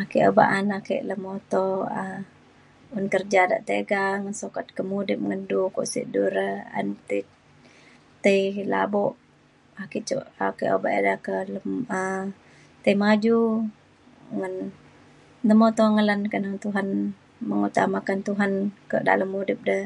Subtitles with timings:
[0.00, 1.66] ake obak anak ke lemuto
[2.00, 2.18] um
[2.96, 6.48] un kerja de tiga ngan sukat ke mudip ngen du kuak sek du re.
[6.76, 7.18] ayen ti
[8.24, 8.36] ti
[8.72, 9.12] labuk
[9.82, 11.66] ake cuk ake obak ida ke lem
[12.00, 12.24] um
[12.82, 13.38] tei maju
[14.40, 14.54] ngan
[15.48, 16.86] lemuto ngan le keneng Tuhan
[17.48, 18.50] mengutamakan Tuhan
[18.90, 19.78] kak dalem mudip de.